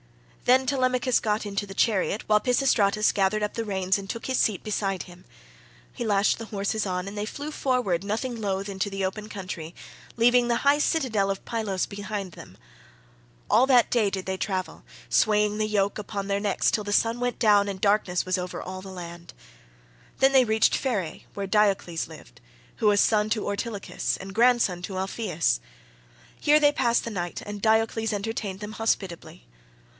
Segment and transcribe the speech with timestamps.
[0.45, 4.39] Then Telemachus got into the chariot, while Pisistratus gathered up the reins and took his
[4.39, 5.23] seat beside him.
[5.93, 9.73] He lashed the horses on and they flew forward nothing loth into the open country,
[10.17, 12.57] leaving the high citadel of Pylos behind them.
[13.49, 17.19] All that day did they travel, swaying the yoke upon their necks till the sun
[17.19, 19.33] went down and darkness was over all the land.
[20.17, 22.41] Then they reached Pherae where Diocles lived,
[22.77, 25.61] who was son to Ortilochus and grandson to Alpheus.
[26.41, 29.45] Here they passed the night and Diocles entertained them hospitably.